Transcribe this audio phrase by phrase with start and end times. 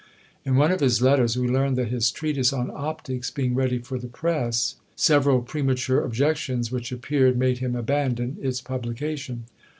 [0.43, 3.99] In one of his letters we learn that his "Treatise on Optics" being ready for
[3.99, 9.43] the press, several premature objections which appeared made him abandon its publication.